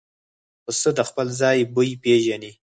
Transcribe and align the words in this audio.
پسه 0.63 0.89
د 0.97 0.99
خپل 1.09 1.27
ځای 1.41 1.57
بوی 1.73 1.91
پېژني. 2.03 2.51